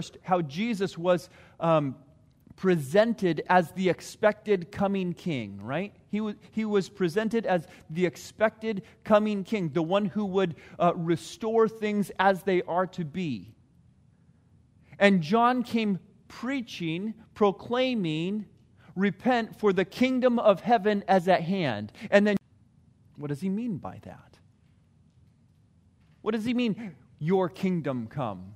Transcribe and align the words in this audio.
First, 0.00 0.16
how 0.22 0.40
Jesus 0.40 0.96
was 0.96 1.28
um, 1.60 1.94
presented 2.56 3.42
as 3.50 3.70
the 3.72 3.90
expected 3.90 4.72
coming 4.72 5.12
king, 5.12 5.60
right? 5.62 5.94
He 6.08 6.22
was, 6.22 6.36
he 6.52 6.64
was 6.64 6.88
presented 6.88 7.44
as 7.44 7.66
the 7.90 8.06
expected 8.06 8.82
coming 9.04 9.44
king, 9.44 9.68
the 9.74 9.82
one 9.82 10.06
who 10.06 10.24
would 10.24 10.54
uh, 10.78 10.94
restore 10.96 11.68
things 11.68 12.10
as 12.18 12.44
they 12.44 12.62
are 12.62 12.86
to 12.86 13.04
be. 13.04 13.52
And 14.98 15.20
John 15.20 15.62
came 15.62 15.98
preaching, 16.28 17.12
proclaiming, 17.34 18.46
repent, 18.96 19.60
for 19.60 19.74
the 19.74 19.84
kingdom 19.84 20.38
of 20.38 20.62
heaven 20.62 21.04
as 21.08 21.28
at 21.28 21.42
hand. 21.42 21.92
And 22.10 22.26
then, 22.26 22.38
what 23.16 23.28
does 23.28 23.42
he 23.42 23.50
mean 23.50 23.76
by 23.76 24.00
that? 24.04 24.38
What 26.22 26.34
does 26.34 26.46
he 26.46 26.54
mean, 26.54 26.96
your 27.18 27.50
kingdom 27.50 28.06
come? 28.06 28.54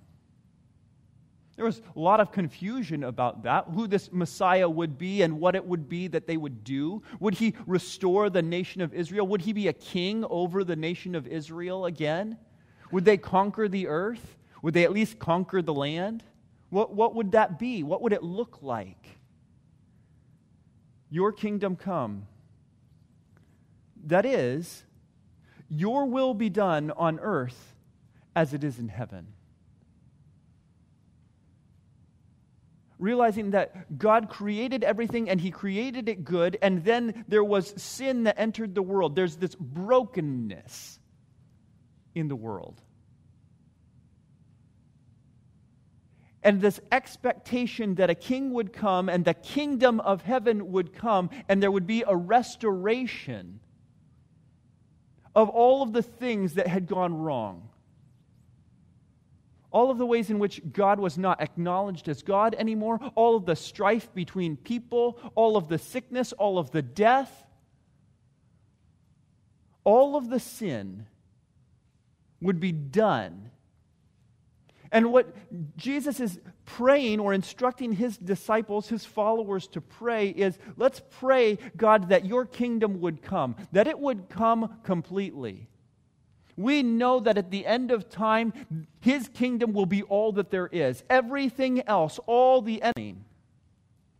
There 1.56 1.64
was 1.64 1.80
a 1.94 1.98
lot 1.98 2.20
of 2.20 2.32
confusion 2.32 3.04
about 3.04 3.44
that, 3.44 3.66
who 3.72 3.86
this 3.86 4.10
Messiah 4.12 4.68
would 4.68 4.98
be 4.98 5.22
and 5.22 5.38
what 5.38 5.54
it 5.54 5.64
would 5.64 5.88
be 5.88 6.08
that 6.08 6.26
they 6.26 6.36
would 6.36 6.64
do. 6.64 7.02
Would 7.20 7.34
he 7.34 7.54
restore 7.66 8.28
the 8.28 8.42
nation 8.42 8.80
of 8.80 8.92
Israel? 8.92 9.26
Would 9.28 9.42
he 9.42 9.52
be 9.52 9.68
a 9.68 9.72
king 9.72 10.24
over 10.28 10.64
the 10.64 10.74
nation 10.74 11.14
of 11.14 11.28
Israel 11.28 11.86
again? 11.86 12.38
Would 12.90 13.04
they 13.04 13.16
conquer 13.16 13.68
the 13.68 13.86
earth? 13.86 14.36
Would 14.62 14.74
they 14.74 14.84
at 14.84 14.92
least 14.92 15.18
conquer 15.18 15.62
the 15.62 15.74
land? 15.74 16.24
What, 16.70 16.92
what 16.92 17.14
would 17.14 17.32
that 17.32 17.58
be? 17.58 17.84
What 17.84 18.02
would 18.02 18.12
it 18.12 18.24
look 18.24 18.58
like? 18.60 19.06
Your 21.08 21.30
kingdom 21.30 21.76
come. 21.76 22.26
That 24.06 24.26
is, 24.26 24.82
your 25.68 26.06
will 26.06 26.34
be 26.34 26.50
done 26.50 26.90
on 26.90 27.20
earth 27.20 27.76
as 28.34 28.52
it 28.52 28.64
is 28.64 28.80
in 28.80 28.88
heaven. 28.88 29.28
Realizing 33.04 33.50
that 33.50 33.98
God 33.98 34.28
created 34.28 34.82
everything 34.82 35.28
and 35.28 35.40
He 35.40 35.50
created 35.50 36.08
it 36.08 36.24
good, 36.24 36.56
and 36.62 36.82
then 36.84 37.24
there 37.28 37.44
was 37.44 37.80
sin 37.80 38.24
that 38.24 38.40
entered 38.40 38.74
the 38.74 38.82
world. 38.82 39.14
There's 39.14 39.36
this 39.36 39.54
brokenness 39.54 40.98
in 42.14 42.28
the 42.28 42.36
world. 42.36 42.80
And 46.42 46.60
this 46.60 46.80
expectation 46.90 47.94
that 47.96 48.10
a 48.10 48.14
king 48.14 48.52
would 48.52 48.72
come 48.72 49.08
and 49.08 49.24
the 49.24 49.34
kingdom 49.34 50.00
of 50.00 50.22
heaven 50.22 50.72
would 50.72 50.94
come, 50.94 51.30
and 51.48 51.62
there 51.62 51.70
would 51.70 51.86
be 51.86 52.04
a 52.06 52.16
restoration 52.16 53.60
of 55.34 55.48
all 55.48 55.82
of 55.82 55.92
the 55.92 56.02
things 56.02 56.54
that 56.54 56.66
had 56.66 56.86
gone 56.86 57.14
wrong 57.14 57.68
all 59.74 59.90
of 59.90 59.98
the 59.98 60.06
ways 60.06 60.30
in 60.30 60.38
which 60.38 60.62
God 60.72 61.00
was 61.00 61.18
not 61.18 61.42
acknowledged 61.42 62.08
as 62.08 62.22
God 62.22 62.54
anymore, 62.54 63.00
all 63.16 63.34
of 63.34 63.44
the 63.44 63.56
strife 63.56 64.14
between 64.14 64.56
people, 64.56 65.18
all 65.34 65.56
of 65.56 65.66
the 65.66 65.78
sickness, 65.78 66.32
all 66.32 66.58
of 66.58 66.70
the 66.70 66.80
death, 66.80 67.44
all 69.82 70.16
of 70.16 70.30
the 70.30 70.38
sin 70.38 71.06
would 72.40 72.60
be 72.60 72.70
done. 72.70 73.50
And 74.92 75.10
what 75.12 75.34
Jesus 75.76 76.20
is 76.20 76.38
praying 76.66 77.18
or 77.18 77.34
instructing 77.34 77.94
his 77.94 78.16
disciples, 78.16 78.88
his 78.88 79.04
followers 79.04 79.66
to 79.68 79.80
pray 79.80 80.28
is 80.28 80.56
let's 80.76 81.02
pray, 81.18 81.58
God, 81.76 82.10
that 82.10 82.24
your 82.24 82.46
kingdom 82.46 83.00
would 83.00 83.22
come, 83.22 83.56
that 83.72 83.88
it 83.88 83.98
would 83.98 84.28
come 84.28 84.76
completely. 84.84 85.68
We 86.56 86.82
know 86.82 87.20
that 87.20 87.36
at 87.36 87.50
the 87.50 87.66
end 87.66 87.90
of 87.90 88.08
time, 88.08 88.52
his 89.00 89.28
kingdom 89.28 89.72
will 89.72 89.86
be 89.86 90.02
all 90.02 90.32
that 90.32 90.50
there 90.50 90.68
is. 90.68 91.02
Everything 91.10 91.86
else, 91.86 92.20
all 92.26 92.62
the 92.62 92.82
enemy, 92.82 93.16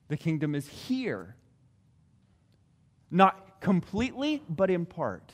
the 0.08 0.16
kingdom 0.16 0.54
is 0.54 0.66
here. 0.66 1.36
Not 3.10 3.60
completely, 3.60 4.42
but 4.48 4.70
in 4.70 4.84
part. 4.84 5.32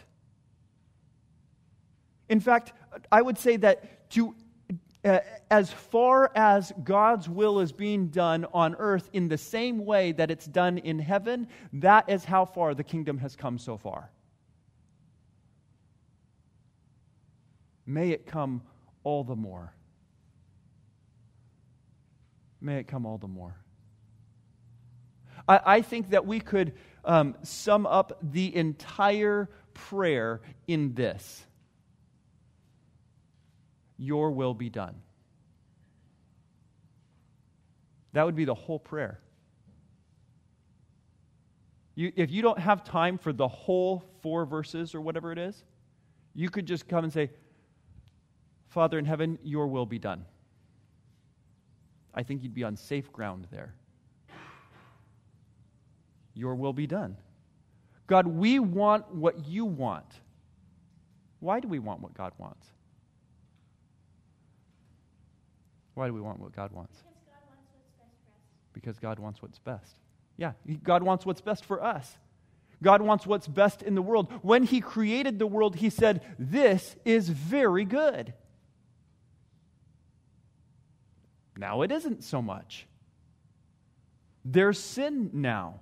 In 2.28 2.41
fact, 2.41 2.72
I 3.11 3.22
would 3.22 3.38
say 3.38 3.56
that 3.56 4.11
to 4.11 4.34
uh, 5.03 5.21
as 5.50 5.72
far 5.72 6.31
as 6.34 6.72
God's 6.84 7.28
will 7.28 7.61
is 7.61 7.72
being 7.72 8.09
done 8.09 8.47
on 8.53 8.77
earth 8.78 9.09
in 9.15 9.28
the 9.28 9.38
same 9.38 9.84
way 9.87 10.12
that 10.12 10.31
it's 10.31 10.47
done 10.47 10.77
in 10.78 10.99
heaven, 10.99 11.49
that 11.72 12.09
is 12.11 12.25
how 12.25 12.44
far 12.44 12.75
the 12.75 12.84
kingdom 12.84 13.17
has 13.19 13.34
come 13.34 13.59
so 13.59 13.78
far. 13.78 14.11
May 17.87 18.11
it 18.11 18.27
come 18.27 18.63
all 19.03 19.25
the 19.25 19.37
more. 19.37 19.75
May 22.61 22.79
it 22.79 22.89
come 22.89 23.07
all 23.07 23.19
the 23.19 23.29
more. 23.29 23.57
I, 25.49 25.61
I 25.65 25.83
think 25.83 26.11
that 26.11 26.27
we 26.27 26.41
could 26.41 26.75
um, 27.05 27.35
sum 27.43 27.87
up 27.87 28.19
the 28.23 28.55
entire 28.55 29.49
prayer 29.75 30.41
in 30.67 30.95
this 30.95 31.47
Your 33.97 34.31
will 34.31 34.55
be 34.55 34.71
done. 34.71 34.97
That 38.12 38.27
would 38.27 38.35
be 38.35 38.45
the 38.45 38.55
whole 38.55 38.79
prayer. 38.79 39.21
You, 41.95 42.12
if 42.17 42.31
you 42.31 42.43
don't 42.43 42.59
have 42.59 42.83
time 42.83 43.19
for 43.19 43.33
the 43.33 43.47
whole 43.47 44.03
four 44.23 44.47
verses 44.47 44.95
or 44.95 45.01
whatever 45.01 45.33
it 45.33 45.39
is, 45.39 45.62
you 46.35 46.49
could 46.49 46.67
just 46.67 46.89
come 46.89 47.05
and 47.05 47.12
say, 47.12 47.31
Father 48.70 48.98
in 48.98 49.04
heaven, 49.04 49.38
your 49.42 49.66
will 49.66 49.84
be 49.84 49.98
done. 49.98 50.25
I 52.14 52.22
think 52.22 52.42
you'd 52.42 52.54
be 52.54 52.64
on 52.64 52.76
safe 52.76 53.12
ground 53.12 53.48
there. 53.50 53.75
Your 56.34 56.54
will 56.54 56.72
be 56.72 56.86
done. 56.86 57.16
God, 58.06 58.26
we 58.26 58.58
want 58.60 59.12
what 59.12 59.47
you 59.47 59.64
want. 59.64 60.06
Why 61.41 61.58
do 61.58 61.69
we 61.69 61.81
want 61.81 62.00
what 62.00 62.14
God 62.14 62.32
wants? 62.38 62.66
Why 65.94 66.06
do 66.06 66.14
we 66.14 66.20
want 66.20 66.38
what 66.38 66.54
God 66.54 66.72
wants? 66.72 66.97
Because 68.72 68.98
God 68.98 69.19
wants 69.19 69.42
what's 69.42 69.58
best. 69.58 69.97
Yeah, 70.37 70.52
God 70.84 71.02
wants 71.02 71.26
what's 71.26 71.41
best 71.41 71.64
for 71.64 71.82
us. 71.82 72.16
God 72.82 73.02
wants 73.02 73.26
what's 73.26 73.47
best 73.47 73.82
in 73.82 73.94
the 73.94 74.02
world. 74.02 74.32
When 74.42 74.62
He 74.62 74.81
created 74.81 75.38
the 75.38 75.47
world, 75.47 75.76
He 75.76 75.91
said, 75.91 76.22
This 76.38 76.97
is 77.04 77.28
very 77.28 77.84
good. 77.84 78.32
Now 81.60 81.82
it 81.82 81.93
isn't 81.93 82.25
so 82.25 82.41
much. 82.41 82.87
There's 84.47 84.78
sin 84.78 85.31
now. 85.34 85.81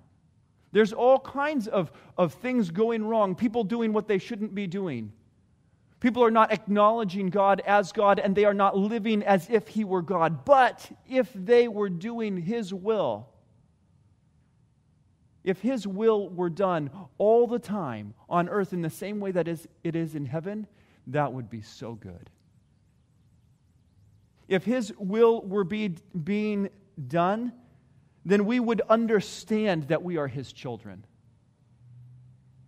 There's 0.72 0.93
all 0.93 1.21
kinds 1.21 1.69
of, 1.69 1.93
of 2.19 2.34
things 2.34 2.71
going 2.71 3.05
wrong, 3.05 3.37
people 3.37 3.62
doing 3.62 3.93
what 3.93 4.09
they 4.09 4.19
shouldn't 4.19 4.56
be 4.56 4.67
doing. 4.67 5.12
People 6.00 6.25
are 6.25 6.33
not 6.33 6.53
acknowledging 6.53 7.31
God 7.31 7.62
as 7.65 7.93
God, 7.93 8.19
and 8.19 8.34
they 8.34 8.44
are 8.44 8.55
not 8.55 8.77
living 8.77 9.22
as 9.22 9.49
if 9.49 9.69
He 9.69 9.84
were 9.84 10.03
God. 10.03 10.44
But 10.44 10.91
if 11.09 11.33
they 11.33 11.69
were 11.69 11.88
doing 11.88 12.37
His 12.37 12.75
will, 12.75 13.28
if 15.44 15.61
His 15.61 15.87
will 15.87 16.28
were 16.28 16.50
done 16.50 16.91
all 17.19 17.47
the 17.47 17.61
time 17.61 18.15
on 18.28 18.49
earth 18.49 18.72
in 18.72 18.83
the 18.83 18.91
same 18.91 19.21
way 19.21 19.31
that 19.31 19.47
is, 19.47 19.69
it 19.84 19.94
is 19.94 20.17
in 20.17 20.27
heaven, 20.27 20.67
that 21.06 21.33
would 21.33 21.49
be 21.49 21.62
so 21.62 21.94
good 21.94 22.31
if 24.49 24.65
His 24.65 24.93
will 24.99 25.43
were 25.43 25.65
be, 25.65 25.95
being 26.25 26.71
done, 27.07 27.53
then 28.25 28.47
we 28.47 28.59
would 28.59 28.81
understand 28.89 29.89
that 29.89 30.03
we 30.03 30.17
are 30.17 30.27
His 30.27 30.53
children 30.53 31.05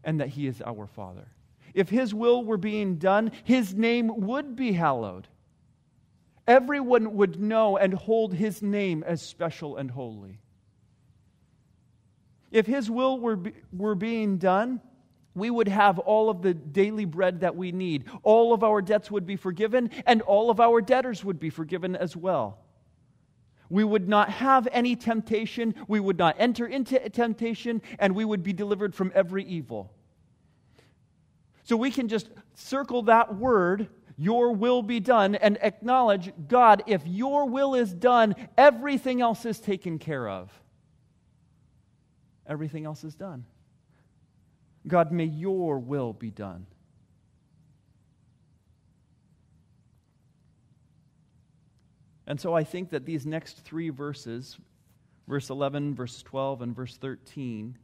and 0.05 0.21
that 0.21 0.29
He 0.29 0.47
is 0.47 0.63
our 0.63 0.87
Father. 0.87 1.29
If 1.75 1.89
His 1.89 2.15
will 2.15 2.45
were 2.45 2.59
being 2.59 2.97
done, 2.97 3.33
His 3.45 3.75
name 3.75 4.27
would 4.27 4.57
be 4.57 4.73
hallowed. 4.73 5.29
Everyone 6.47 7.15
would 7.15 7.41
know 7.41 7.77
and 7.77 7.95
hold 7.95 8.35
His 8.35 8.63
name 8.63 9.03
as 9.07 9.23
special 9.23 9.77
and 9.77 9.91
holy. 9.91 10.41
If 12.51 12.67
His 12.67 12.91
will 12.91 13.19
were, 13.19 13.37
be, 13.37 13.53
were 13.73 13.95
being 13.95 14.37
done, 14.39 14.81
we 15.35 15.51
would 15.51 15.69
have 15.69 15.99
all 15.99 16.29
of 16.29 16.43
the 16.43 16.55
daily 16.55 17.05
bread 17.05 17.41
that 17.41 17.55
we 17.57 17.73
need. 17.73 18.05
All 18.23 18.53
of 18.53 18.65
our 18.65 18.83
debts 18.83 19.11
would 19.11 19.27
be 19.27 19.37
forgiven, 19.37 19.91
and 20.07 20.23
all 20.23 20.51
of 20.51 20.61
our 20.61 20.81
debtors 20.81 21.25
would 21.25 21.39
be 21.39 21.51
forgiven 21.51 21.95
as 21.95 22.17
well. 22.17 22.59
We 23.69 23.85
would 23.85 24.09
not 24.09 24.31
have 24.31 24.67
any 24.73 24.97
temptation, 24.97 25.77
we 25.87 26.01
would 26.01 26.19
not 26.19 26.35
enter 26.39 26.67
into 26.67 26.99
temptation, 27.09 27.81
and 28.01 28.17
we 28.17 28.25
would 28.25 28.43
be 28.43 28.53
delivered 28.53 28.95
from 28.95 29.13
every 29.15 29.45
evil. 29.45 29.93
So 31.63 31.77
we 31.77 31.93
can 31.93 32.09
just 32.09 32.29
circle 32.55 33.03
that 33.03 33.37
word, 33.37 33.89
your 34.17 34.53
will 34.53 34.83
be 34.83 34.99
done, 34.99 35.37
and 35.37 35.57
acknowledge 35.63 36.33
God, 36.49 36.83
if 36.89 37.07
your 37.07 37.47
will 37.49 37.77
is 37.77 37.95
done, 37.95 38.35
everything 38.59 39.21
else 39.21 39.47
is 39.47 39.61
taken 39.61 40.01
care 40.01 40.29
of. 40.29 40.51
Everything 42.49 42.85
else 42.85 43.05
is 43.05 43.15
done. 43.15 43.45
God, 44.91 45.13
may 45.13 45.25
your 45.25 45.79
will 45.79 46.13
be 46.13 46.31
done. 46.31 46.67
And 52.27 52.41
so 52.41 52.55
I 52.55 52.65
think 52.65 52.91
that 52.91 53.07
these 53.07 53.27
next 53.27 53.65
three 53.65 53.89
verses, 53.91 54.59
verse 55.27 55.51
11, 55.51 55.95
verse 55.95 56.23
12, 56.23 56.63
and 56.63 56.77
verse 56.77 56.97
13, 56.97 57.77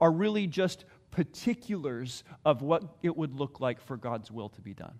are 0.00 0.10
really 0.10 0.46
just 0.46 0.84
particulars 1.10 2.24
of 2.44 2.62
what 2.62 2.82
it 3.02 3.16
would 3.16 3.34
look 3.34 3.60
like 3.60 3.80
for 3.80 3.96
God's 3.96 4.30
will 4.30 4.48
to 4.50 4.60
be 4.60 4.72
done. 4.72 4.98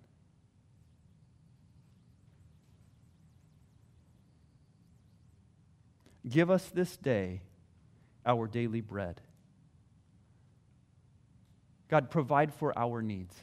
Give 6.27 6.49
us 6.49 6.69
this 6.69 6.95
day 6.97 7.41
our 8.25 8.47
daily 8.47 8.81
bread. 8.81 9.21
God, 11.93 12.09
provide 12.09 12.51
for 12.51 12.75
our 12.75 13.03
needs. 13.03 13.35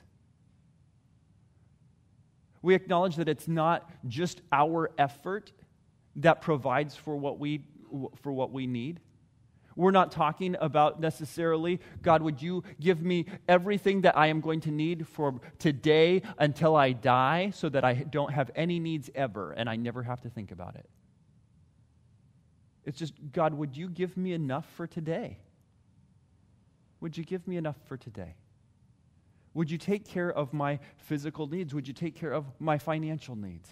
We 2.62 2.74
acknowledge 2.74 3.14
that 3.14 3.28
it's 3.28 3.46
not 3.46 3.88
just 4.08 4.40
our 4.50 4.90
effort 4.98 5.52
that 6.16 6.42
provides 6.42 6.96
for 6.96 7.16
what 7.16 7.38
we, 7.38 7.62
for 8.22 8.32
what 8.32 8.50
we 8.50 8.66
need. 8.66 8.98
We're 9.76 9.92
not 9.92 10.10
talking 10.10 10.56
about 10.60 11.00
necessarily, 11.00 11.78
God, 12.02 12.22
would 12.22 12.42
you 12.42 12.64
give 12.80 13.00
me 13.04 13.26
everything 13.48 14.00
that 14.00 14.18
I 14.18 14.26
am 14.26 14.40
going 14.40 14.62
to 14.62 14.72
need 14.72 15.06
for 15.06 15.40
today 15.60 16.22
until 16.36 16.74
I 16.74 16.90
die 16.90 17.50
so 17.54 17.68
that 17.68 17.84
I 17.84 17.94
don't 17.94 18.32
have 18.32 18.50
any 18.56 18.80
needs 18.80 19.10
ever 19.14 19.52
and 19.52 19.70
I 19.70 19.76
never 19.76 20.02
have 20.02 20.22
to 20.22 20.28
think 20.28 20.50
about 20.50 20.74
it? 20.74 20.90
It's 22.84 22.98
just, 22.98 23.14
God, 23.30 23.54
would 23.54 23.76
you 23.76 23.88
give 23.88 24.16
me 24.16 24.32
enough 24.32 24.66
for 24.74 24.88
today? 24.88 25.38
Would 27.00 27.16
you 27.16 27.24
give 27.24 27.46
me 27.48 27.56
enough 27.56 27.76
for 27.86 27.96
today? 27.96 28.34
Would 29.54 29.70
you 29.70 29.78
take 29.78 30.06
care 30.06 30.30
of 30.30 30.52
my 30.52 30.78
physical 30.96 31.46
needs? 31.46 31.74
Would 31.74 31.88
you 31.88 31.94
take 31.94 32.14
care 32.14 32.32
of 32.32 32.46
my 32.60 32.78
financial 32.78 33.34
needs? 33.34 33.68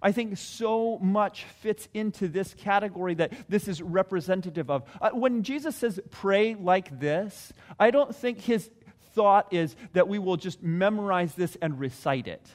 I 0.00 0.12
think 0.12 0.36
so 0.38 0.98
much 0.98 1.44
fits 1.60 1.88
into 1.92 2.28
this 2.28 2.54
category 2.54 3.14
that 3.14 3.32
this 3.48 3.66
is 3.66 3.82
representative 3.82 4.70
of. 4.70 4.84
Uh, 5.00 5.10
when 5.10 5.42
Jesus 5.42 5.74
says 5.76 5.98
pray 6.10 6.54
like 6.54 7.00
this, 7.00 7.52
I 7.78 7.90
don't 7.90 8.14
think 8.14 8.40
his 8.40 8.70
thought 9.14 9.52
is 9.52 9.74
that 9.94 10.06
we 10.06 10.18
will 10.18 10.36
just 10.36 10.62
memorize 10.62 11.34
this 11.34 11.56
and 11.60 11.80
recite 11.80 12.28
it. 12.28 12.46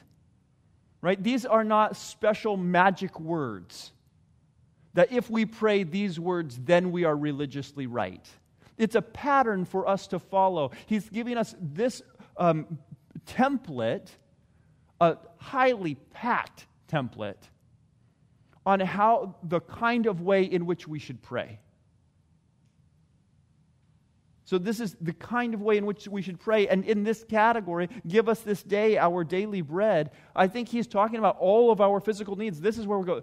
Right? 1.02 1.22
These 1.22 1.44
are 1.44 1.64
not 1.64 1.96
special 1.96 2.56
magic 2.56 3.20
words. 3.20 3.92
That 4.94 5.12
if 5.12 5.28
we 5.28 5.44
pray 5.44 5.82
these 5.82 6.18
words, 6.18 6.58
then 6.62 6.92
we 6.92 7.04
are 7.04 7.16
religiously 7.16 7.86
right. 7.86 8.26
It's 8.76 8.94
a 8.94 9.02
pattern 9.02 9.64
for 9.64 9.88
us 9.88 10.08
to 10.08 10.18
follow. 10.18 10.72
He's 10.86 11.08
giving 11.08 11.36
us 11.36 11.54
this 11.60 12.02
um, 12.36 12.78
template, 13.26 14.08
a 15.00 15.16
highly 15.38 15.94
packed 16.12 16.66
template, 16.90 17.42
on 18.66 18.80
how 18.80 19.36
the 19.42 19.60
kind 19.60 20.06
of 20.06 20.20
way 20.20 20.44
in 20.44 20.66
which 20.66 20.88
we 20.88 20.98
should 20.98 21.22
pray. 21.22 21.60
So, 24.46 24.58
this 24.58 24.78
is 24.78 24.94
the 25.00 25.14
kind 25.14 25.54
of 25.54 25.62
way 25.62 25.78
in 25.78 25.86
which 25.86 26.06
we 26.06 26.20
should 26.20 26.38
pray. 26.38 26.68
And 26.68 26.84
in 26.84 27.02
this 27.02 27.24
category, 27.24 27.88
give 28.06 28.28
us 28.28 28.40
this 28.40 28.62
day 28.62 28.98
our 28.98 29.24
daily 29.24 29.62
bread. 29.62 30.10
I 30.36 30.48
think 30.48 30.68
he's 30.68 30.86
talking 30.86 31.18
about 31.18 31.38
all 31.38 31.70
of 31.70 31.80
our 31.80 31.98
physical 31.98 32.36
needs. 32.36 32.60
This 32.60 32.76
is 32.76 32.86
where 32.86 32.98
we 32.98 33.06
go 33.06 33.22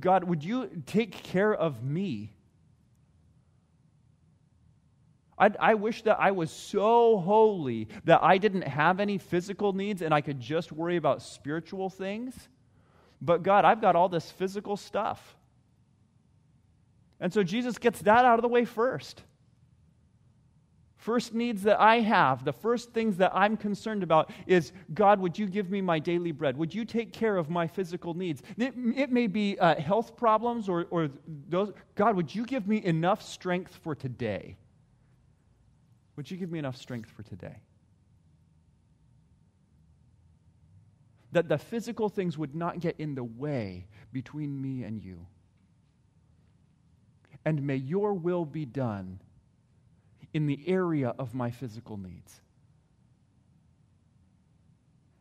God, 0.00 0.24
would 0.24 0.42
you 0.42 0.82
take 0.86 1.12
care 1.12 1.54
of 1.54 1.84
me? 1.84 2.35
I, 5.38 5.50
I 5.58 5.74
wish 5.74 6.02
that 6.02 6.18
I 6.18 6.30
was 6.30 6.50
so 6.50 7.18
holy 7.18 7.88
that 8.04 8.22
I 8.22 8.38
didn't 8.38 8.62
have 8.62 9.00
any 9.00 9.18
physical 9.18 9.72
needs 9.72 10.02
and 10.02 10.14
I 10.14 10.20
could 10.20 10.40
just 10.40 10.72
worry 10.72 10.96
about 10.96 11.22
spiritual 11.22 11.90
things. 11.90 12.48
But 13.20 13.42
God, 13.42 13.64
I've 13.64 13.80
got 13.80 13.96
all 13.96 14.08
this 14.08 14.30
physical 14.30 14.76
stuff. 14.76 15.36
And 17.20 17.32
so 17.32 17.42
Jesus 17.42 17.78
gets 17.78 18.00
that 18.02 18.24
out 18.24 18.38
of 18.38 18.42
the 18.42 18.48
way 18.48 18.64
first. 18.64 19.22
First 20.96 21.34
needs 21.34 21.62
that 21.62 21.78
I 21.78 22.00
have, 22.00 22.44
the 22.44 22.52
first 22.52 22.92
things 22.92 23.18
that 23.18 23.30
I'm 23.32 23.56
concerned 23.56 24.02
about 24.02 24.30
is 24.46 24.72
God, 24.92 25.20
would 25.20 25.38
you 25.38 25.46
give 25.46 25.70
me 25.70 25.80
my 25.80 25.98
daily 25.98 26.32
bread? 26.32 26.56
Would 26.56 26.74
you 26.74 26.84
take 26.84 27.12
care 27.12 27.36
of 27.36 27.48
my 27.48 27.66
physical 27.66 28.14
needs? 28.14 28.42
It, 28.58 28.74
it 28.96 29.12
may 29.12 29.28
be 29.28 29.56
uh, 29.58 29.76
health 29.76 30.16
problems 30.16 30.68
or, 30.68 30.86
or 30.90 31.08
those. 31.48 31.72
God, 31.94 32.16
would 32.16 32.34
you 32.34 32.44
give 32.44 32.66
me 32.66 32.84
enough 32.84 33.22
strength 33.22 33.78
for 33.82 33.94
today? 33.94 34.56
Would 36.16 36.30
you 36.30 36.36
give 36.36 36.50
me 36.50 36.58
enough 36.58 36.76
strength 36.76 37.10
for 37.10 37.22
today? 37.22 37.60
That 41.32 41.48
the 41.48 41.58
physical 41.58 42.08
things 42.08 42.38
would 42.38 42.54
not 42.54 42.80
get 42.80 42.96
in 42.98 43.14
the 43.14 43.24
way 43.24 43.86
between 44.12 44.60
me 44.60 44.82
and 44.82 45.02
you. 45.02 45.26
And 47.44 47.62
may 47.62 47.76
your 47.76 48.14
will 48.14 48.46
be 48.46 48.64
done 48.64 49.20
in 50.32 50.46
the 50.46 50.58
area 50.66 51.14
of 51.18 51.34
my 51.34 51.50
physical 51.50 51.96
needs. 51.96 52.40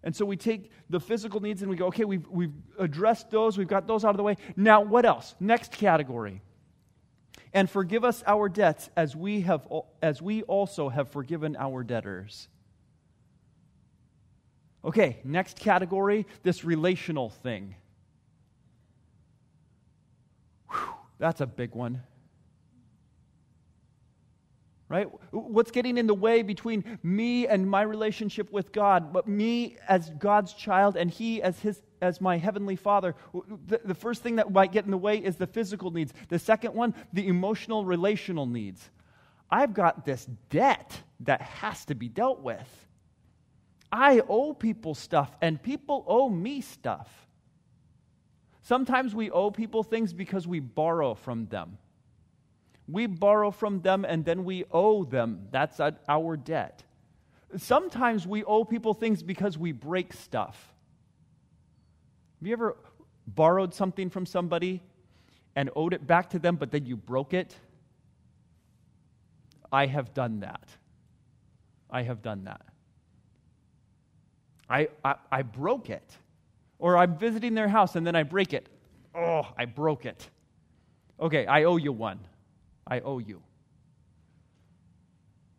And 0.04 0.16
so 0.16 0.24
we 0.24 0.38
take 0.38 0.72
the 0.90 1.00
physical 1.00 1.40
needs 1.40 1.62
and 1.62 1.70
we 1.70 1.76
go, 1.76 1.88
okay, 1.88 2.06
we've, 2.06 2.28
we've 2.30 2.54
addressed 2.80 3.32
those, 3.32 3.58
we've 3.58 3.68
got 3.68 3.88
those 3.88 4.06
out 4.06 4.12
of 4.12 4.18
the 4.18 4.24
way. 4.24 4.38
Now, 4.56 4.82
what 4.82 5.04
else? 5.04 5.36
Next 5.40 5.72
category 5.72 6.42
and 7.56 7.70
forgive 7.70 8.04
us 8.04 8.22
our 8.28 8.50
debts 8.50 8.90
as 8.98 9.16
we, 9.16 9.42
have, 9.42 9.66
as 10.02 10.22
we 10.22 10.44
also 10.44 10.90
have 10.90 11.10
forgiven 11.10 11.56
our 11.58 11.84
debtors. 11.84 12.50
Okay, 14.84 15.18
next 15.24 15.58
category 15.58 16.28
this 16.44 16.66
relational 16.66 17.30
thing. 17.30 17.76
Whew, 20.70 20.94
that's 21.18 21.40
a 21.40 21.48
big 21.48 21.74
one 21.74 22.04
right? 24.88 25.08
What's 25.32 25.72
getting 25.72 25.98
in 25.98 26.08
the 26.08 26.14
way 26.14 26.42
between 26.44 27.00
me 27.02 27.48
and 27.48 27.70
my 27.70 27.82
relationship 27.82 28.52
with 28.52 28.72
God, 28.72 29.12
but 29.12 29.28
me 29.28 29.78
as 29.88 30.12
God's 30.12 30.54
child 30.54 30.96
and 30.96 31.10
He 31.10 31.42
as 31.42 31.60
His 31.60 31.82
as 32.02 32.22
my 32.22 32.38
heavenly 32.38 32.76
Father? 32.76 33.16
The, 33.68 33.82
the 33.84 33.96
first 33.96 34.22
thing 34.22 34.36
that 34.36 34.52
might 34.52 34.72
get 34.72 34.86
in 34.86 34.92
the 34.92 34.98
way 34.98 35.18
is 35.18 35.38
the 35.38 35.48
physical 35.48 35.92
needs. 35.92 36.14
The 36.30 36.40
second 36.40 36.74
one, 36.76 36.94
the 37.14 37.28
emotional, 37.28 37.86
relational 37.86 38.46
needs. 38.46 38.90
I've 39.50 39.74
got 39.74 40.06
this 40.06 40.26
debt 40.50 41.02
that 41.22 41.42
has 41.42 41.86
to 41.86 41.96
be 41.96 42.10
dealt 42.10 42.42
with. 42.42 42.88
I 43.92 44.22
owe 44.28 44.54
people 44.54 44.94
stuff, 44.94 45.36
and 45.42 45.62
people 45.62 46.04
owe 46.08 46.30
me 46.30 46.62
stuff. 46.62 47.10
Sometimes 48.62 49.16
we 49.16 49.30
owe 49.32 49.52
people 49.52 49.84
things 49.84 50.12
because 50.12 50.48
we 50.48 50.60
borrow 50.60 51.14
from 51.14 51.46
them. 51.46 51.78
We 52.88 53.08
borrow 53.08 53.52
from 53.52 53.82
them 53.82 54.06
and 54.06 54.24
then 54.26 54.44
we 54.44 54.66
owe 54.72 55.04
them. 55.04 55.48
That's 55.52 55.80
our 56.08 56.38
debt. 56.38 56.84
Sometimes 57.58 58.28
we 58.28 58.44
owe 58.44 58.64
people 58.64 58.94
things 58.94 59.24
because 59.24 59.58
we 59.58 59.72
break 59.72 60.14
stuff. 60.14 60.74
Have 62.40 62.48
you 62.48 62.54
ever 62.54 62.78
borrowed 63.28 63.74
something 63.74 64.10
from 64.10 64.26
somebody 64.26 64.84
and 65.56 65.70
owed 65.76 65.94
it 65.94 66.06
back 66.06 66.30
to 66.32 66.40
them, 66.40 66.58
but 66.58 66.72
then 66.72 66.86
you 66.86 66.96
broke 66.96 67.34
it? 67.34 67.56
I 69.72 69.88
have 69.88 70.14
done 70.14 70.42
that. 70.42 70.70
I 71.90 72.04
have 72.04 72.22
done 72.22 72.44
that. 72.44 72.62
I, 74.70 74.90
I, 75.04 75.16
I 75.32 75.42
broke 75.42 75.90
it. 75.90 76.18
Or 76.78 76.98
I'm 76.98 77.18
visiting 77.18 77.56
their 77.56 77.70
house 77.70 77.96
and 77.96 78.06
then 78.06 78.16
I 78.16 78.24
break 78.24 78.54
it. 78.54 78.68
Oh, 79.16 79.48
I 79.58 79.66
broke 79.66 80.06
it. 80.06 80.30
Okay, 81.20 81.48
I 81.48 81.64
owe 81.64 81.78
you 81.78 81.94
one. 81.94 82.20
I 82.88 83.00
owe 83.00 83.20
you. 83.20 83.42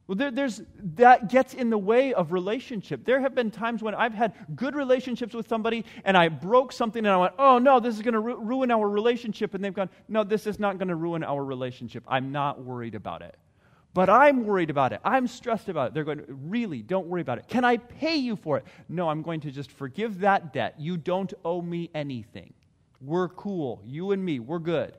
Well, 0.07 0.15
there, 0.15 0.31
there's, 0.31 0.63
that 0.95 1.29
gets 1.29 1.53
in 1.55 1.69
the 1.69 1.79
way 1.79 2.15
of 2.15 2.33
relationship. 2.33 3.05
There 3.05 3.21
have 3.21 3.35
been 3.35 3.51
times 3.51 3.83
when 3.83 3.95
I've 3.95 4.15
had 4.15 4.35
good 4.55 4.77
relationships 4.77 5.35
with 5.35 5.49
somebody 5.49 5.85
and 6.05 6.17
I 6.17 6.29
broke 6.29 6.73
something 6.73 7.05
and 7.05 7.13
I 7.13 7.17
went, 7.17 7.35
oh 7.39 7.59
no, 7.59 7.81
this 7.81 7.97
is 7.97 8.03
going 8.03 8.15
to 8.15 8.21
ru- 8.21 8.39
ruin 8.39 8.71
our 8.71 8.89
relationship. 8.89 9.55
And 9.55 9.65
they've 9.65 9.75
gone, 9.75 9.91
no, 10.09 10.23
this 10.23 10.47
is 10.47 10.61
not 10.61 10.79
going 10.79 10.89
to 10.89 10.95
ruin 10.95 11.25
our 11.25 11.45
relationship. 11.45 12.05
I'm 12.07 12.31
not 12.31 12.63
worried 12.63 12.95
about 12.95 13.23
it. 13.23 13.37
But 13.95 14.09
I'm 14.09 14.45
worried 14.45 14.71
about 14.71 14.93
it. 14.93 15.01
I'm 15.05 15.27
stressed 15.27 15.69
about 15.69 15.89
it. 15.89 15.95
They're 15.95 16.05
going, 16.05 16.23
really, 16.29 16.83
don't 16.83 17.07
worry 17.09 17.23
about 17.23 17.39
it. 17.39 17.49
Can 17.49 17.65
I 17.65 17.79
pay 17.79 18.17
you 18.17 18.37
for 18.37 18.59
it? 18.59 18.65
No, 18.89 19.09
I'm 19.09 19.23
going 19.23 19.41
to 19.41 19.51
just 19.51 19.73
forgive 19.73 20.21
that 20.21 20.53
debt. 20.53 20.75
You 20.79 20.99
don't 20.99 21.33
owe 21.45 21.63
me 21.63 21.91
anything. 21.95 22.53
We're 23.01 23.29
cool. 23.31 23.83
You 23.85 24.13
and 24.13 24.25
me, 24.25 24.39
we're 24.39 24.59
good. 24.59 24.97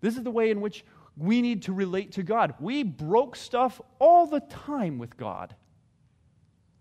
This 0.00 0.16
is 0.16 0.22
the 0.22 0.30
way 0.30 0.50
in 0.50 0.60
which 0.60 0.84
we 1.16 1.42
need 1.42 1.62
to 1.62 1.72
relate 1.72 2.12
to 2.12 2.22
God. 2.22 2.54
We 2.60 2.82
broke 2.82 3.36
stuff 3.36 3.80
all 3.98 4.26
the 4.26 4.40
time 4.40 4.98
with 4.98 5.16
God. 5.16 5.54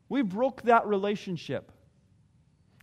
We 0.07 0.21
broke 0.21 0.63
that 0.63 0.88
relationship. 0.88 1.71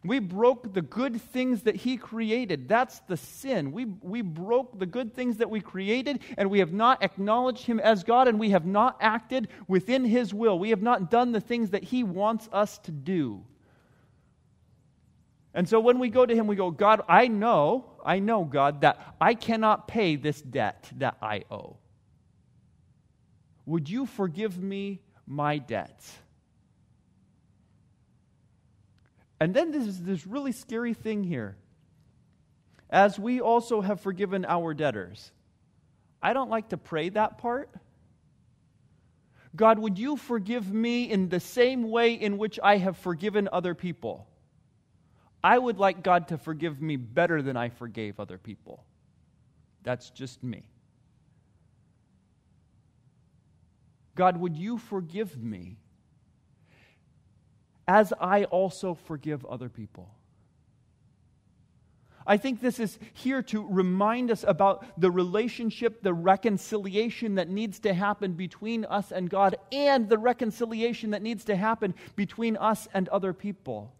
We 0.05 0.21
broke 0.21 0.73
the 0.73 0.83
good 0.83 1.21
things 1.21 1.63
that 1.63 1.75
He 1.75 1.97
created. 1.97 2.69
That's 2.69 3.01
the 3.01 3.17
sin. 3.17 3.73
We, 3.73 3.87
we 3.87 4.23
broke 4.23 4.79
the 4.79 4.87
good 4.87 5.15
things 5.15 5.39
that 5.39 5.51
we 5.51 5.61
created, 5.61 6.21
and 6.37 6.51
we 6.51 6.61
have 6.61 6.73
not 6.73 7.03
acknowledged 7.03 7.67
Him 7.67 7.81
as 7.81 8.05
God, 8.05 8.29
and 8.29 8.39
we 8.39 8.51
have 8.51 8.67
not 8.67 8.97
acted 9.01 9.49
within 9.67 10.05
His 10.05 10.33
will. 10.33 10.59
We 10.59 10.71
have 10.71 10.83
not 10.83 11.11
done 11.11 11.33
the 11.33 11.41
things 11.41 11.71
that 11.71 11.83
He 11.83 12.05
wants 12.05 12.49
us 12.53 12.79
to 12.81 12.93
do. 12.93 13.43
And 15.55 15.69
so 15.69 15.81
when 15.81 15.99
we 15.99 16.11
go 16.11 16.25
to 16.25 16.35
Him, 16.35 16.47
we 16.47 16.55
go, 16.55 16.71
God, 16.71 17.01
I 17.09 17.27
know, 17.29 17.87
I 18.07 18.21
know, 18.21 18.45
God, 18.45 18.83
that 18.83 19.17
I 19.21 19.35
cannot 19.35 19.89
pay 19.89 20.15
this 20.15 20.41
debt 20.41 20.89
that 20.99 21.17
I 21.21 21.43
owe. 21.51 21.77
Would 23.67 23.91
you 23.91 24.07
forgive 24.07 24.63
me 24.63 25.01
my 25.27 25.59
debts? 25.59 26.17
And 29.41 29.53
then 29.53 29.73
there's 29.73 29.99
this 29.99 30.27
really 30.27 30.53
scary 30.53 30.95
thing 30.95 31.25
here. 31.25 31.57
As 32.89 33.19
we 33.19 33.41
also 33.41 33.81
have 33.81 34.01
forgiven 34.01 34.45
our 34.45 34.73
debtors. 34.73 35.33
I 36.23 36.33
don't 36.33 36.49
like 36.49 36.69
to 36.69 36.77
pray 36.77 37.09
that 37.11 37.39
part. 37.39 37.69
God, 39.57 39.79
would 39.79 39.99
you 39.99 40.17
forgive 40.17 40.73
me 40.73 41.11
in 41.11 41.29
the 41.29 41.41
same 41.41 41.91
way 41.91 42.15
in 42.15 42.39
which 42.39 42.61
I 42.63 42.77
have 42.77 42.97
forgiven 42.97 43.49
other 43.53 43.75
people? 43.75 44.29
I 45.47 45.57
would 45.57 45.79
like 45.79 46.03
God 46.03 46.27
to 46.29 46.39
forgive 46.39 46.83
me 46.83 46.97
better 46.97 47.41
than 47.41 47.57
I 47.57 47.69
forgave 47.69 48.19
other 48.19 48.37
people. 48.37 48.83
That's 49.85 50.11
just 50.11 50.43
me. 50.43 50.65
God, 54.17 54.39
would 54.39 54.57
you 54.57 54.77
forgive 54.77 55.41
me 55.41 55.77
as 57.87 58.13
I 58.21 58.43
also 58.45 58.95
forgive 58.95 59.47
other 59.47 59.69
people. 59.69 60.11
I 62.27 62.39
think 62.39 62.61
this 62.61 62.81
is 62.81 62.99
here 63.13 63.41
to 63.43 63.65
remind 63.65 64.33
us 64.33 64.45
about 64.47 64.85
the 65.01 65.13
relationship, 65.13 66.03
the 66.03 66.13
reconciliation 66.13 67.37
that 67.37 67.49
needs 67.49 67.79
to 67.81 67.95
happen 67.95 68.33
between 68.33 68.85
us 68.85 69.13
and 69.13 69.31
God, 69.31 69.55
and 69.71 70.09
the 70.09 70.19
reconciliation 70.19 71.11
that 71.11 71.23
needs 71.23 71.45
to 71.45 71.55
happen 71.55 71.95
between 72.17 72.57
us 72.57 72.89
and 72.93 73.09
other 73.11 73.33
people. 73.33 73.96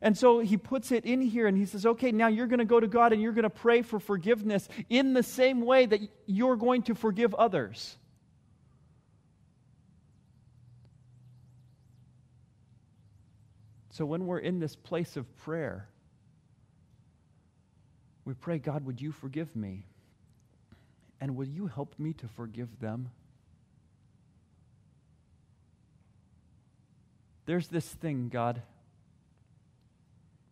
And 0.00 0.16
so 0.16 0.38
he 0.38 0.56
puts 0.56 0.92
it 0.92 1.04
in 1.04 1.20
here 1.20 1.46
and 1.46 1.56
he 1.56 1.66
says, 1.66 1.84
okay, 1.84 2.12
now 2.12 2.28
you're 2.28 2.46
going 2.46 2.60
to 2.60 2.64
go 2.64 2.78
to 2.78 2.86
God 2.86 3.12
and 3.12 3.20
you're 3.20 3.32
going 3.32 3.42
to 3.42 3.50
pray 3.50 3.82
for 3.82 3.98
forgiveness 3.98 4.68
in 4.88 5.12
the 5.12 5.22
same 5.22 5.62
way 5.62 5.86
that 5.86 6.00
you're 6.26 6.56
going 6.56 6.82
to 6.84 6.94
forgive 6.94 7.34
others. 7.34 7.96
So 13.90 14.06
when 14.06 14.26
we're 14.26 14.38
in 14.38 14.60
this 14.60 14.76
place 14.76 15.16
of 15.16 15.36
prayer, 15.38 15.88
we 18.24 18.34
pray, 18.34 18.58
God, 18.58 18.84
would 18.84 19.00
you 19.00 19.10
forgive 19.10 19.56
me? 19.56 19.86
And 21.20 21.34
will 21.34 21.48
you 21.48 21.66
help 21.66 21.98
me 21.98 22.12
to 22.12 22.28
forgive 22.28 22.78
them? 22.78 23.10
There's 27.46 27.66
this 27.66 27.88
thing, 27.88 28.28
God. 28.28 28.62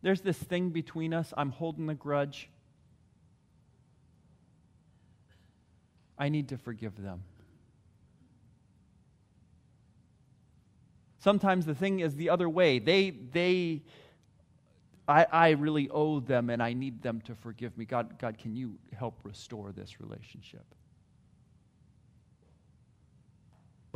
There's 0.06 0.20
this 0.20 0.38
thing 0.38 0.70
between 0.70 1.12
us. 1.12 1.34
I'm 1.36 1.50
holding 1.50 1.88
a 1.88 1.94
grudge. 1.94 2.48
I 6.16 6.28
need 6.28 6.50
to 6.50 6.56
forgive 6.56 7.02
them. 7.02 7.24
Sometimes 11.18 11.66
the 11.66 11.74
thing 11.74 11.98
is 11.98 12.14
the 12.14 12.30
other 12.30 12.48
way. 12.48 12.78
They, 12.78 13.10
they, 13.10 13.82
I, 15.08 15.26
I 15.32 15.50
really 15.50 15.90
owe 15.90 16.20
them 16.20 16.50
and 16.50 16.62
I 16.62 16.72
need 16.72 17.02
them 17.02 17.20
to 17.22 17.34
forgive 17.34 17.76
me. 17.76 17.84
God, 17.84 18.16
God, 18.20 18.38
can 18.38 18.54
you 18.54 18.78
help 18.96 19.18
restore 19.24 19.72
this 19.72 20.00
relationship? 20.00 20.72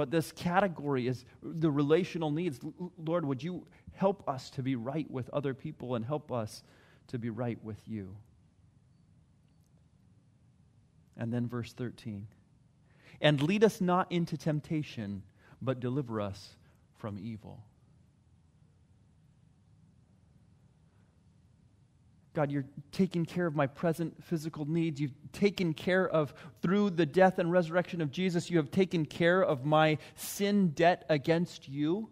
But 0.00 0.10
this 0.10 0.32
category 0.32 1.08
is 1.08 1.26
the 1.42 1.70
relational 1.70 2.30
needs. 2.30 2.58
Lord, 2.96 3.22
would 3.26 3.42
you 3.42 3.66
help 3.92 4.26
us 4.26 4.48
to 4.52 4.62
be 4.62 4.74
right 4.74 5.06
with 5.10 5.28
other 5.28 5.52
people 5.52 5.94
and 5.94 6.02
help 6.02 6.32
us 6.32 6.62
to 7.08 7.18
be 7.18 7.28
right 7.28 7.62
with 7.62 7.76
you? 7.86 8.16
And 11.18 11.30
then 11.30 11.46
verse 11.46 11.74
13. 11.74 12.26
And 13.20 13.42
lead 13.42 13.62
us 13.62 13.82
not 13.82 14.10
into 14.10 14.38
temptation, 14.38 15.22
but 15.60 15.80
deliver 15.80 16.18
us 16.22 16.56
from 16.96 17.18
evil. 17.22 17.62
God, 22.32 22.50
you're 22.50 22.66
taking 22.92 23.26
care 23.26 23.46
of 23.46 23.56
my 23.56 23.66
present 23.66 24.22
physical 24.22 24.64
needs. 24.64 25.00
You've 25.00 25.14
taken 25.32 25.74
care 25.74 26.08
of, 26.08 26.32
through 26.62 26.90
the 26.90 27.06
death 27.06 27.38
and 27.38 27.50
resurrection 27.50 28.00
of 28.00 28.10
Jesus, 28.12 28.50
you 28.50 28.56
have 28.58 28.70
taken 28.70 29.04
care 29.04 29.42
of 29.42 29.64
my 29.64 29.98
sin 30.14 30.68
debt 30.68 31.04
against 31.08 31.68
you. 31.68 32.08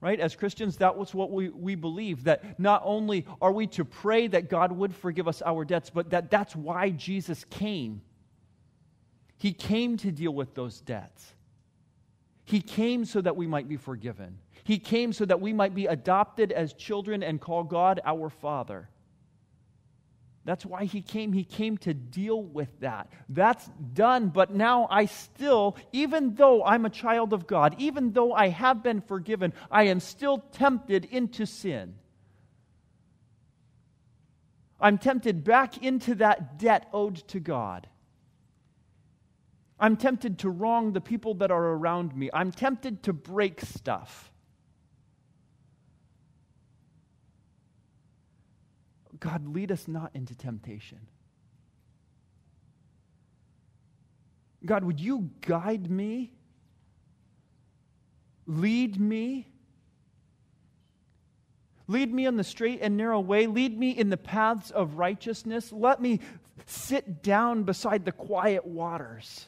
Right? 0.00 0.18
As 0.18 0.36
Christians, 0.36 0.76
that 0.78 0.96
was 0.96 1.14
what 1.14 1.30
we, 1.30 1.48
we 1.48 1.74
believe 1.74 2.24
that 2.24 2.58
not 2.58 2.82
only 2.84 3.24
are 3.40 3.52
we 3.52 3.66
to 3.68 3.84
pray 3.84 4.26
that 4.26 4.50
God 4.50 4.72
would 4.72 4.94
forgive 4.94 5.26
us 5.26 5.40
our 5.44 5.64
debts, 5.64 5.90
but 5.90 6.10
that 6.10 6.30
that's 6.30 6.54
why 6.54 6.90
Jesus 6.90 7.44
came. 7.50 8.02
He 9.38 9.52
came 9.52 9.96
to 9.98 10.10
deal 10.10 10.32
with 10.32 10.54
those 10.54 10.80
debts. 10.80 11.34
He 12.44 12.60
came 12.60 13.04
so 13.04 13.20
that 13.20 13.36
we 13.36 13.46
might 13.46 13.68
be 13.68 13.76
forgiven. 13.76 14.38
He 14.66 14.80
came 14.80 15.12
so 15.12 15.24
that 15.24 15.40
we 15.40 15.52
might 15.52 15.76
be 15.76 15.86
adopted 15.86 16.50
as 16.50 16.72
children 16.72 17.22
and 17.22 17.40
call 17.40 17.62
God 17.62 18.00
our 18.04 18.28
Father. 18.28 18.88
That's 20.44 20.66
why 20.66 20.86
he 20.86 21.02
came. 21.02 21.32
He 21.32 21.44
came 21.44 21.78
to 21.78 21.94
deal 21.94 22.42
with 22.42 22.80
that. 22.80 23.08
That's 23.28 23.70
done, 23.94 24.30
but 24.30 24.52
now 24.52 24.88
I 24.90 25.06
still, 25.06 25.76
even 25.92 26.34
though 26.34 26.64
I'm 26.64 26.84
a 26.84 26.90
child 26.90 27.32
of 27.32 27.46
God, 27.46 27.76
even 27.78 28.10
though 28.10 28.32
I 28.32 28.48
have 28.48 28.82
been 28.82 29.02
forgiven, 29.02 29.52
I 29.70 29.84
am 29.84 30.00
still 30.00 30.38
tempted 30.38 31.04
into 31.04 31.46
sin. 31.46 31.94
I'm 34.80 34.98
tempted 34.98 35.44
back 35.44 35.78
into 35.78 36.16
that 36.16 36.58
debt 36.58 36.88
owed 36.92 37.18
to 37.28 37.38
God. 37.38 37.86
I'm 39.78 39.96
tempted 39.96 40.40
to 40.40 40.50
wrong 40.50 40.92
the 40.92 41.00
people 41.00 41.34
that 41.34 41.52
are 41.52 41.66
around 41.66 42.16
me. 42.16 42.30
I'm 42.32 42.50
tempted 42.50 43.04
to 43.04 43.12
break 43.12 43.60
stuff. 43.60 44.32
God, 49.20 49.46
lead 49.46 49.72
us 49.72 49.88
not 49.88 50.10
into 50.14 50.34
temptation. 50.34 50.98
God, 54.64 54.84
would 54.84 55.00
you 55.00 55.30
guide 55.40 55.90
me? 55.90 56.32
Lead 58.46 59.00
me? 59.00 59.48
Lead 61.88 62.12
me 62.12 62.26
on 62.26 62.36
the 62.36 62.44
straight 62.44 62.80
and 62.82 62.96
narrow 62.96 63.20
way. 63.20 63.46
Lead 63.46 63.78
me 63.78 63.90
in 63.90 64.10
the 64.10 64.16
paths 64.16 64.70
of 64.70 64.94
righteousness. 64.98 65.72
Let 65.72 66.00
me 66.00 66.20
sit 66.66 67.22
down 67.22 67.62
beside 67.62 68.04
the 68.04 68.12
quiet 68.12 68.66
waters. 68.66 69.46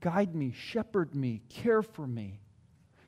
Guide 0.00 0.34
me, 0.34 0.52
shepherd 0.52 1.14
me, 1.14 1.42
care 1.48 1.82
for 1.82 2.06
me. 2.06 2.40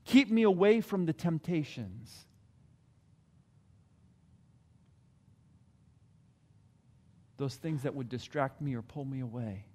Keep 0.09 0.31
me 0.31 0.43
away 0.45 0.81
from 0.81 1.05
the 1.05 1.13
temptations. 1.13 2.25
Those 7.37 7.55
things 7.57 7.83
that 7.83 7.95
would 7.95 8.09
distract 8.09 8.63
me 8.63 8.75
or 8.75 8.81
pull 8.81 9.05
me 9.05 9.21
away. 9.21 9.67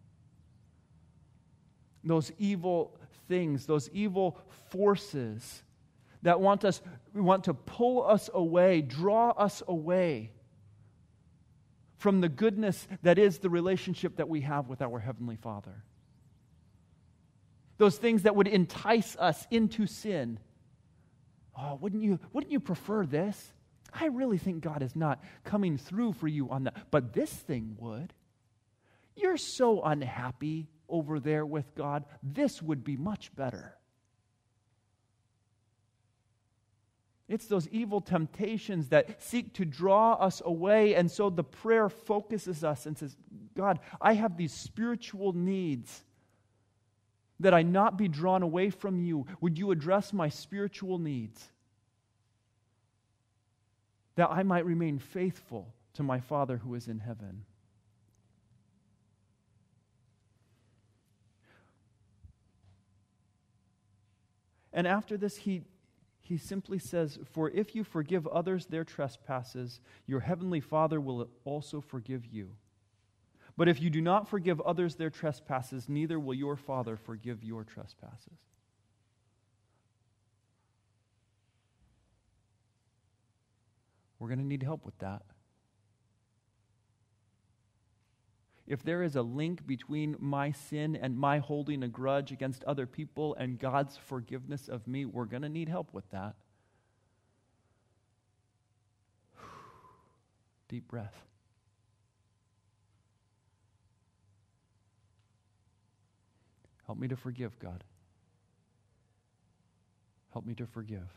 Those 2.03 2.31
evil 2.39 2.97
things, 3.27 3.67
those 3.67 3.91
evil 3.91 4.39
forces 4.71 5.61
that 6.23 6.41
want 6.41 6.65
us 6.65 6.81
want 7.13 7.43
to 7.43 7.53
pull 7.53 8.03
us 8.03 8.27
away, 8.33 8.81
draw 8.81 9.29
us 9.37 9.61
away 9.67 10.31
from 11.97 12.21
the 12.21 12.29
goodness 12.29 12.87
that 13.03 13.19
is 13.19 13.37
the 13.37 13.51
relationship 13.51 14.15
that 14.15 14.27
we 14.27 14.41
have 14.41 14.67
with 14.67 14.81
our 14.81 14.97
heavenly 14.97 15.35
Father 15.35 15.83
those 17.77 17.97
things 17.97 18.23
that 18.23 18.35
would 18.35 18.47
entice 18.47 19.15
us 19.17 19.47
into 19.51 19.87
sin. 19.87 20.39
Oh, 21.57 21.75
wouldn't 21.75 22.03
you, 22.03 22.19
wouldn't 22.31 22.51
you 22.51 22.59
prefer 22.59 23.05
this? 23.05 23.53
I 23.93 24.05
really 24.07 24.37
think 24.37 24.61
God 24.61 24.81
is 24.81 24.95
not 24.95 25.23
coming 25.43 25.77
through 25.77 26.13
for 26.13 26.27
you 26.27 26.49
on 26.49 26.63
that, 26.63 26.91
but 26.91 27.13
this 27.13 27.31
thing 27.31 27.75
would. 27.79 28.13
You're 29.15 29.37
so 29.37 29.83
unhappy 29.83 30.67
over 30.89 31.19
there 31.19 31.45
with 31.45 31.75
God. 31.75 32.05
This 32.23 32.61
would 32.61 32.83
be 32.83 32.97
much 32.97 33.35
better. 33.35 33.75
It's 37.29 37.45
those 37.45 37.67
evil 37.69 38.01
temptations 38.01 38.89
that 38.89 39.21
seek 39.23 39.53
to 39.55 39.65
draw 39.65 40.13
us 40.13 40.41
away. 40.43 40.95
And 40.95 41.09
so 41.09 41.29
the 41.29 41.43
prayer 41.43 41.89
focuses 41.89 42.63
us 42.63 42.85
and 42.85 42.97
says, 42.97 43.15
God, 43.55 43.79
I 44.01 44.13
have 44.13 44.37
these 44.37 44.53
spiritual 44.53 45.33
needs 45.33 46.03
that 47.39 47.53
I 47.53 47.61
not 47.61 47.97
be 47.97 48.07
drawn 48.07 48.43
away 48.43 48.69
from 48.69 48.97
you. 48.97 49.25
Would 49.41 49.57
you 49.57 49.71
address 49.71 50.13
my 50.13 50.29
spiritual 50.29 50.99
needs? 50.99 51.43
That 54.15 54.29
I 54.29 54.43
might 54.43 54.65
remain 54.65 54.99
faithful 54.99 55.73
to 55.93 56.03
my 56.03 56.19
Father 56.19 56.57
who 56.57 56.75
is 56.75 56.87
in 56.87 56.99
heaven. 56.99 57.45
And 64.73 64.87
after 64.87 65.17
this, 65.17 65.37
he, 65.37 65.61
he 66.21 66.37
simply 66.37 66.79
says, 66.79 67.19
For 67.31 67.49
if 67.51 67.75
you 67.75 67.83
forgive 67.83 68.25
others 68.27 68.65
their 68.65 68.83
trespasses, 68.83 69.79
your 70.07 70.19
heavenly 70.19 70.59
Father 70.59 70.99
will 70.99 71.29
also 71.45 71.79
forgive 71.79 72.25
you. 72.25 72.55
But 73.55 73.67
if 73.67 73.81
you 73.81 73.89
do 73.89 74.01
not 74.01 74.27
forgive 74.27 74.59
others 74.61 74.95
their 74.95 75.09
trespasses, 75.09 75.87
neither 75.87 76.19
will 76.19 76.33
your 76.33 76.55
Father 76.55 76.97
forgive 76.97 77.43
your 77.43 77.63
trespasses. 77.63 78.39
We're 84.17 84.29
going 84.29 84.39
to 84.39 84.45
need 84.45 84.63
help 84.63 84.85
with 84.85 84.97
that. 84.99 85.23
if 88.65 88.83
there 88.83 89.03
is 89.03 89.15
a 89.15 89.21
link 89.21 89.65
between 89.67 90.15
my 90.19 90.51
sin 90.51 90.95
and 90.95 91.17
my 91.17 91.39
holding 91.39 91.83
a 91.83 91.87
grudge 91.87 92.31
against 92.31 92.63
other 92.63 92.85
people 92.85 93.35
and 93.35 93.59
God's 93.59 93.97
forgiveness 93.97 94.69
of 94.69 94.87
me, 94.87 95.05
we're 95.05 95.25
going 95.25 95.41
to 95.41 95.49
need 95.49 95.67
help 95.67 95.93
with 95.93 96.09
that. 96.11 96.35
Deep 100.69 100.87
breath. 100.87 101.25
Help 106.85 106.97
me 106.97 107.07
to 107.07 107.15
forgive, 107.15 107.57
God. 107.59 107.83
Help 110.31 110.45
me 110.45 110.53
to 110.55 110.65
forgive. 110.65 111.09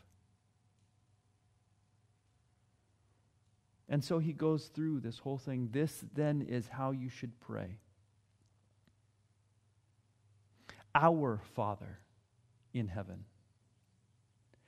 And 3.88 4.02
so 4.04 4.18
he 4.18 4.32
goes 4.32 4.66
through 4.66 5.00
this 5.00 5.18
whole 5.18 5.38
thing. 5.38 5.68
This 5.72 6.04
then 6.14 6.42
is 6.42 6.68
how 6.68 6.90
you 6.90 7.08
should 7.08 7.38
pray. 7.40 7.78
Our 10.94 11.40
Father 11.54 11.98
in 12.72 12.88
heaven, 12.88 13.24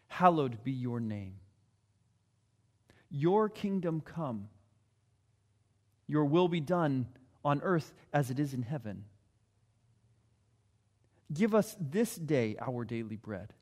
hallowed 0.08 0.62
be 0.62 0.72
your 0.72 1.00
name. 1.00 1.34
Your 3.10 3.48
kingdom 3.48 4.00
come. 4.00 4.48
Your 6.06 6.24
will 6.24 6.48
be 6.48 6.60
done 6.60 7.06
on 7.44 7.60
earth 7.62 7.92
as 8.12 8.30
it 8.30 8.38
is 8.38 8.54
in 8.54 8.62
heaven. 8.62 9.04
Give 11.32 11.54
us 11.54 11.76
this 11.80 12.16
day 12.16 12.56
our 12.60 12.84
daily 12.84 13.16
bread, 13.16 13.52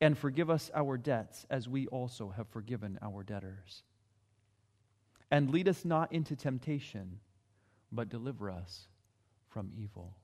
and 0.00 0.16
forgive 0.16 0.50
us 0.50 0.70
our 0.74 0.96
debts 0.96 1.46
as 1.50 1.68
we 1.68 1.86
also 1.88 2.30
have 2.30 2.48
forgiven 2.48 2.98
our 3.02 3.22
debtors 3.22 3.82
and 5.32 5.50
lead 5.50 5.66
us 5.66 5.82
not 5.82 6.12
into 6.12 6.36
temptation, 6.36 7.18
but 7.90 8.10
deliver 8.10 8.50
us 8.50 8.86
from 9.48 9.70
evil. 9.74 10.14